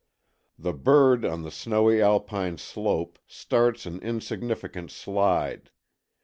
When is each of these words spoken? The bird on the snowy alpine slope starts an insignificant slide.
The 0.57 0.73
bird 0.73 1.23
on 1.23 1.43
the 1.43 1.51
snowy 1.51 2.01
alpine 2.01 2.57
slope 2.57 3.19
starts 3.27 3.85
an 3.85 3.99
insignificant 3.99 4.89
slide. 4.89 5.69